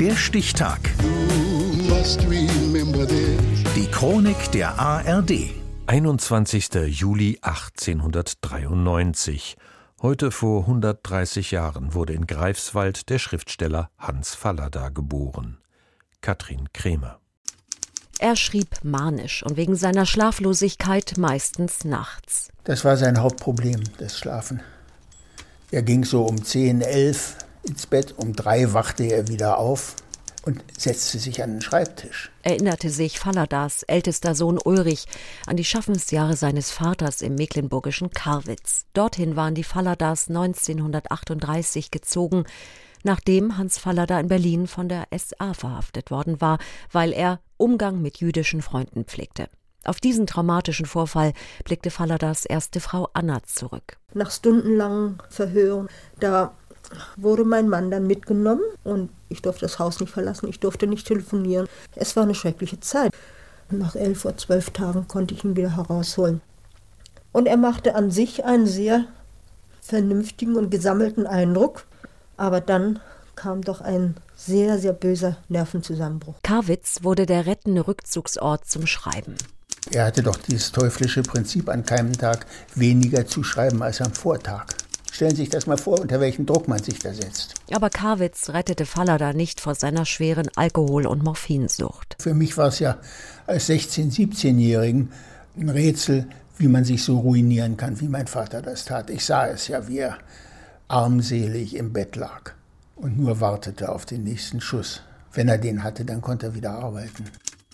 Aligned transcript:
Der 0.00 0.14
Stichtag. 0.14 0.78
Die 3.74 3.86
Chronik 3.90 4.52
der 4.52 4.78
ARD. 4.78 5.50
21. 5.88 6.68
Juli 6.86 7.40
1893. 7.42 9.56
Heute 10.00 10.30
vor 10.30 10.60
130 10.60 11.50
Jahren 11.50 11.94
wurde 11.94 12.12
in 12.12 12.28
Greifswald 12.28 13.08
der 13.08 13.18
Schriftsteller 13.18 13.90
Hans 13.98 14.36
Fallada 14.36 14.90
geboren. 14.90 15.58
Katrin 16.20 16.72
Krämer. 16.72 17.18
Er 18.20 18.36
schrieb 18.36 18.84
manisch 18.84 19.42
und 19.42 19.56
wegen 19.56 19.74
seiner 19.74 20.06
Schlaflosigkeit 20.06 21.14
meistens 21.18 21.84
nachts. 21.84 22.50
Das 22.62 22.84
war 22.84 22.96
sein 22.96 23.20
Hauptproblem, 23.20 23.82
das 23.98 24.16
Schlafen. 24.16 24.62
Er 25.72 25.82
ging 25.82 26.04
so 26.04 26.24
um 26.24 26.44
10, 26.44 26.82
11 26.82 27.47
ins 27.62 27.86
Bett, 27.86 28.14
um 28.16 28.34
drei 28.34 28.72
wachte 28.72 29.04
er 29.04 29.28
wieder 29.28 29.58
auf 29.58 29.96
und 30.44 30.64
setzte 30.76 31.18
sich 31.18 31.42
an 31.42 31.52
den 31.52 31.60
Schreibtisch. 31.60 32.30
Erinnerte 32.42 32.90
sich 32.90 33.18
Falladas 33.18 33.82
ältester 33.82 34.34
Sohn 34.34 34.58
Ulrich 34.64 35.04
an 35.46 35.56
die 35.56 35.64
Schaffensjahre 35.64 36.36
seines 36.36 36.70
Vaters 36.70 37.20
im 37.20 37.34
mecklenburgischen 37.34 38.10
Karwitz. 38.10 38.86
Dorthin 38.94 39.36
waren 39.36 39.54
die 39.54 39.64
Falladas 39.64 40.28
1938 40.28 41.90
gezogen, 41.90 42.44
nachdem 43.02 43.58
Hans 43.58 43.78
Fallada 43.78 44.18
in 44.18 44.28
Berlin 44.28 44.66
von 44.66 44.88
der 44.88 45.06
SA 45.16 45.52
verhaftet 45.54 46.10
worden 46.10 46.40
war, 46.40 46.58
weil 46.92 47.12
er 47.12 47.40
Umgang 47.56 48.00
mit 48.00 48.18
jüdischen 48.18 48.62
Freunden 48.62 49.04
pflegte. 49.04 49.48
Auf 49.84 50.00
diesen 50.00 50.26
traumatischen 50.26 50.86
Vorfall 50.86 51.32
blickte 51.64 51.90
Falladas 51.90 52.44
erste 52.44 52.80
Frau 52.80 53.08
Anna 53.12 53.42
zurück. 53.44 53.98
Nach 54.14 54.30
stundenlangen 54.30 55.18
Verhören, 55.30 55.88
da 56.20 56.54
wurde 57.16 57.44
mein 57.44 57.68
Mann 57.68 57.90
dann 57.90 58.06
mitgenommen 58.06 58.62
und 58.84 59.10
ich 59.28 59.42
durfte 59.42 59.66
das 59.66 59.78
Haus 59.78 60.00
nicht 60.00 60.12
verlassen, 60.12 60.48
ich 60.48 60.60
durfte 60.60 60.86
nicht 60.86 61.06
telefonieren. 61.06 61.68
Es 61.94 62.16
war 62.16 62.22
eine 62.22 62.34
schreckliche 62.34 62.80
Zeit. 62.80 63.12
Nach 63.70 63.94
elf 63.94 64.24
oder 64.24 64.36
zwölf 64.36 64.70
Tagen 64.70 65.06
konnte 65.08 65.34
ich 65.34 65.44
ihn 65.44 65.56
wieder 65.56 65.76
herausholen. 65.76 66.40
Und 67.32 67.46
er 67.46 67.58
machte 67.58 67.94
an 67.94 68.10
sich 68.10 68.44
einen 68.44 68.66
sehr 68.66 69.04
vernünftigen 69.80 70.56
und 70.56 70.70
gesammelten 70.70 71.26
Eindruck, 71.26 71.84
aber 72.36 72.60
dann 72.60 73.00
kam 73.36 73.62
doch 73.62 73.80
ein 73.80 74.16
sehr, 74.34 74.78
sehr 74.78 74.92
böser 74.92 75.36
Nervenzusammenbruch. 75.48 76.36
Karwitz 76.42 77.02
wurde 77.02 77.26
der 77.26 77.46
rettende 77.46 77.86
Rückzugsort 77.86 78.66
zum 78.66 78.86
Schreiben. 78.86 79.36
Er 79.90 80.06
hatte 80.06 80.22
doch 80.22 80.36
dieses 80.36 80.72
teuflische 80.72 81.22
Prinzip, 81.22 81.68
an 81.68 81.84
keinem 81.84 82.12
Tag 82.12 82.46
weniger 82.74 83.26
zu 83.26 83.42
schreiben 83.42 83.82
als 83.82 84.00
am 84.00 84.12
Vortag. 84.12 84.66
Stellen 85.18 85.34
Sie 85.34 85.42
sich 85.42 85.50
das 85.50 85.66
mal 85.66 85.76
vor, 85.76 85.98
unter 85.98 86.20
welchem 86.20 86.46
Druck 86.46 86.68
man 86.68 86.80
sich 86.80 87.00
da 87.00 87.12
setzt. 87.12 87.54
Aber 87.72 87.90
Karwitz 87.90 88.50
rettete 88.50 88.86
Fallada 88.86 89.32
nicht 89.32 89.60
vor 89.60 89.74
seiner 89.74 90.06
schweren 90.06 90.48
Alkohol- 90.54 91.08
und 91.08 91.24
Morphinsucht. 91.24 92.14
Für 92.20 92.34
mich 92.34 92.56
war 92.56 92.68
es 92.68 92.78
ja 92.78 92.98
als 93.44 93.68
16-, 93.68 94.14
17-Jährigen 94.14 95.10
ein 95.58 95.70
Rätsel, 95.70 96.28
wie 96.58 96.68
man 96.68 96.84
sich 96.84 97.02
so 97.02 97.18
ruinieren 97.18 97.76
kann, 97.76 98.00
wie 98.00 98.06
mein 98.06 98.28
Vater 98.28 98.62
das 98.62 98.84
tat. 98.84 99.10
Ich 99.10 99.24
sah 99.24 99.48
es 99.48 99.66
ja, 99.66 99.88
wie 99.88 99.98
er 99.98 100.18
armselig 100.86 101.74
im 101.74 101.92
Bett 101.92 102.14
lag 102.14 102.52
und 102.94 103.18
nur 103.18 103.40
wartete 103.40 103.88
auf 103.88 104.06
den 104.06 104.22
nächsten 104.22 104.60
Schuss. 104.60 105.02
Wenn 105.32 105.48
er 105.48 105.58
den 105.58 105.82
hatte, 105.82 106.04
dann 106.04 106.20
konnte 106.20 106.46
er 106.46 106.54
wieder 106.54 106.70
arbeiten. 106.70 107.24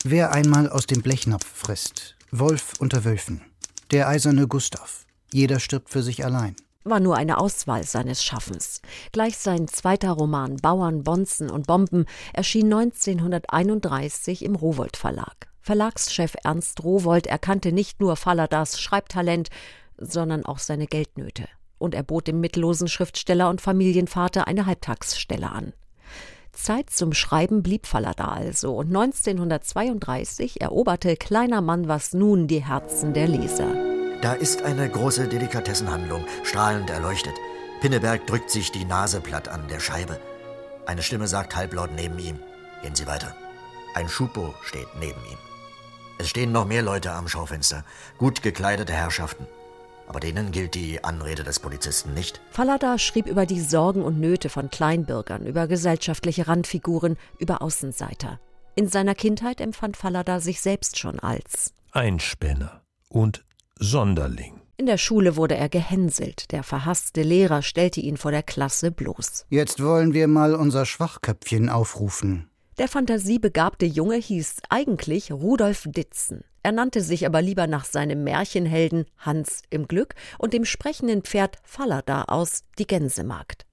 Wer 0.03 0.33
einmal 0.33 0.71
aus 0.71 0.87
dem 0.87 1.03
Blechnapf 1.03 1.45
frisst, 1.45 2.17
Wolf 2.31 2.73
unter 2.79 3.05
Wölfen, 3.05 3.43
der 3.91 4.09
eiserne 4.09 4.49
Gustav, 4.49 5.05
jeder 5.31 5.61
stirbt 5.61 5.91
für 5.91 6.03
sich 6.03 6.25
allein 6.25 6.57
war 6.85 7.01
nur 7.01 7.17
eine 7.17 7.39
Auswahl 7.39 7.85
seines 7.85 8.23
Schaffens. 8.23 8.81
Gleich 9.13 9.39
sein 9.39 9.69
zweiter 9.69 10.13
Roman 10.13 10.57
Bauern, 10.57 11.03
Bonzen 11.03 11.51
und 11.51 11.67
Bomben 11.67 12.05
erschien 12.33 12.73
1931 12.73 14.45
im 14.45 14.55
Rowold 14.55 14.97
Verlag. 14.97 15.49
Verlagschef 15.61 16.35
Ernst 16.45 16.85
Rowold 16.85 17.27
erkannte 17.27 17.73
nicht 17.73 18.01
nur 18.01 18.17
Falladas 18.17 18.81
Schreibtalent, 18.81 19.49
sondern 19.97 20.45
auch 20.45 20.59
seine 20.59 20.87
Geldnöte. 20.87 21.49
Und 21.79 21.95
er 21.95 22.03
bot 22.03 22.29
dem 22.29 22.41
mittellosen 22.41 22.89
Schriftsteller 22.89 23.49
und 23.49 23.61
Familienvater 23.61 24.47
eine 24.47 24.67
Halbtagsstelle 24.67 25.51
an. 25.51 25.73
Zeit 26.53 26.91
zum 26.91 27.13
Schreiben 27.13 27.63
blieb 27.63 27.87
Fallada 27.87 28.29
also 28.29 28.77
und 28.77 28.89
1932 28.89 30.61
eroberte 30.61 31.17
Kleiner 31.17 31.63
Mann 31.63 31.89
was 31.89 32.13
nun 32.13 32.47
die 32.47 32.65
Herzen 32.65 33.13
der 33.13 33.27
Leser. 33.27 33.94
Da 34.25 34.33
ist 34.33 34.63
eine 34.63 34.89
große 34.89 35.29
Delikatessenhandlung, 35.29 36.25
strahlend 36.45 36.89
erleuchtet. 36.89 37.35
Pinneberg 37.83 38.27
drückt 38.27 38.49
sich 38.49 38.73
die 38.73 38.87
Nase 38.87 39.21
platt 39.21 39.49
an 39.49 39.69
der 39.69 39.81
Scheibe. 39.81 40.19
Eine 40.87 41.03
Stimme 41.03 41.29
sagt 41.29 41.55
halblaut 41.55 41.91
neben 41.95 42.19
ihm: 42.19 42.39
Gehen 42.81 42.95
Sie 42.95 43.07
weiter. 43.07 43.37
Ein 43.95 44.09
Schupo 44.09 44.55
steht 44.63 44.89
neben 44.99 45.21
ihm. 45.31 45.37
Es 46.17 46.31
stehen 46.31 46.53
noch 46.53 46.65
mehr 46.65 46.81
Leute 46.81 47.13
am 47.13 47.29
Schaufenster, 47.29 47.85
gut 48.17 48.41
gekleidete 48.41 48.95
Herrschaften. 48.95 49.47
Aber 50.09 50.21
denen 50.21 50.53
gilt 50.53 50.75
die 50.75 51.05
Anrede 51.05 51.45
des 51.45 51.61
Polizisten 51.61 52.15
nicht. 52.15 52.41
Fallada 52.51 52.97
schrieb 52.97 53.27
über 53.27 53.45
die 53.45 53.61
Sorgen 53.61 54.01
und 54.01 54.21
Nöte 54.21 54.49
von 54.49 54.71
Kleinbürgern, 54.71 55.45
über 55.45 55.67
gesellschaftliche 55.67 56.49
Randfiguren, 56.49 57.19
über 57.39 57.61
Außenseiter. 57.61 58.41
In 58.75 58.89
seiner 58.89 59.15
Kindheit 59.15 59.61
empfand 59.61 59.99
Fallada 59.99 60.41
sich 60.41 60.63
selbst 60.63 60.99
schon 60.99 61.21
als 61.21 61.75
Einspänner 61.93 62.81
und 63.11 63.45
Sonderling. 63.79 64.61
In 64.77 64.87
der 64.87 64.99
Schule 64.99 65.37
wurde 65.37 65.57
er 65.57 65.69
gehänselt. 65.69 66.51
Der 66.51 66.63
verhasste 66.63 67.23
Lehrer 67.23 67.63
stellte 67.63 68.01
ihn 68.01 68.17
vor 68.17 68.33
der 68.33 68.43
Klasse 68.43 68.91
bloß. 68.91 69.47
Jetzt 69.49 69.83
wollen 69.83 70.15
wir 70.15 70.27
mal 70.27 70.55
unser 70.55 70.85
Schwachköpfchen 70.85 71.69
aufrufen. 71.69 72.51
Der 72.79 72.89
fantasiebegabte 72.89 73.87
Junge 73.87 74.17
hieß 74.17 74.57
eigentlich 74.69 75.31
Rudolf 75.31 75.85
Ditzen. 75.87 76.43
Er 76.65 76.73
nannte 76.73 77.03
sich 77.03 77.25
aber 77.25 77.41
lieber 77.41 77.69
nach 77.69 77.85
seinem 77.85 78.25
Märchenhelden 78.25 79.05
Hans 79.19 79.63
im 79.71 79.87
Glück 79.87 80.15
und 80.39 80.55
dem 80.55 80.65
sprechenden 80.65 81.23
Pferd 81.23 81.59
Fallada 81.63 82.25
aus 82.25 82.65
Die 82.79 82.87
Gänsemagd. 82.87 83.65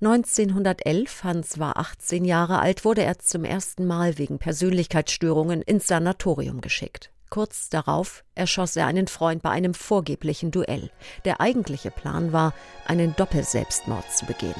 1911, 0.00 1.24
Hans 1.24 1.58
war 1.58 1.76
18 1.76 2.24
Jahre 2.24 2.58
alt, 2.58 2.84
wurde 2.84 3.02
er 3.02 3.18
zum 3.18 3.44
ersten 3.44 3.86
Mal 3.86 4.18
wegen 4.18 4.38
Persönlichkeitsstörungen 4.38 5.62
ins 5.62 5.86
Sanatorium 5.86 6.60
geschickt. 6.60 7.13
Kurz 7.30 7.68
darauf 7.68 8.24
erschoss 8.34 8.76
er 8.76 8.86
einen 8.86 9.08
Freund 9.08 9.42
bei 9.42 9.50
einem 9.50 9.74
vorgeblichen 9.74 10.50
Duell. 10.50 10.90
Der 11.24 11.40
eigentliche 11.40 11.90
Plan 11.90 12.32
war, 12.32 12.54
einen 12.86 13.16
Doppelselbstmord 13.16 14.04
zu 14.12 14.26
begehen. 14.26 14.54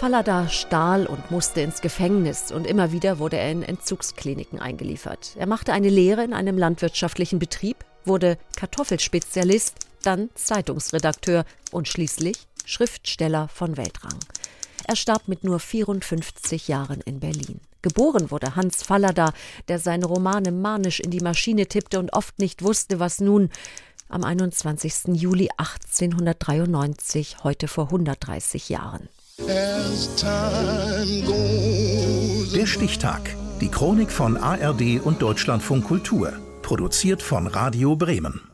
Fallada 0.00 0.48
stahl 0.48 1.06
und 1.06 1.30
musste 1.30 1.60
ins 1.60 1.82
Gefängnis 1.82 2.52
und 2.52 2.66
immer 2.66 2.90
wieder 2.90 3.18
wurde 3.18 3.36
er 3.36 3.50
in 3.50 3.62
Entzugskliniken 3.62 4.58
eingeliefert. 4.58 5.32
Er 5.36 5.46
machte 5.46 5.74
eine 5.74 5.90
Lehre 5.90 6.24
in 6.24 6.32
einem 6.32 6.56
landwirtschaftlichen 6.56 7.38
Betrieb, 7.38 7.84
wurde 8.06 8.38
Kartoffelspezialist, 8.56 9.74
dann 10.02 10.30
Zeitungsredakteur 10.34 11.44
und 11.70 11.86
schließlich 11.86 12.36
Schriftsteller 12.64 13.48
von 13.48 13.76
Weltrang. 13.76 14.18
Er 14.86 14.96
starb 14.96 15.28
mit 15.28 15.44
nur 15.44 15.60
54 15.60 16.68
Jahren 16.68 17.02
in 17.02 17.20
Berlin. 17.20 17.60
Geboren 17.82 18.30
wurde 18.30 18.56
Hans 18.56 18.82
Fallada, 18.82 19.32
der 19.68 19.78
seine 19.78 20.06
Romane 20.06 20.52
manisch 20.52 21.00
in 21.00 21.10
die 21.10 21.20
Maschine 21.20 21.66
tippte 21.66 21.98
und 21.98 22.12
oft 22.12 22.38
nicht 22.38 22.62
wusste, 22.62 23.00
was 23.00 23.20
nun 23.20 23.50
am 24.08 24.24
21. 24.24 25.14
Juli 25.14 25.48
1893, 25.56 27.36
heute 27.44 27.68
vor 27.68 27.84
130 27.84 28.68
Jahren. 28.68 29.08
Der 32.54 32.66
Stichtag. 32.66 33.36
Die 33.60 33.68
Chronik 33.68 34.10
von 34.10 34.36
ARD 34.36 35.00
und 35.02 35.22
Deutschlandfunk 35.22 35.84
Kultur. 35.84 36.32
Produziert 36.62 37.22
von 37.22 37.46
Radio 37.46 37.96
Bremen. 37.96 38.49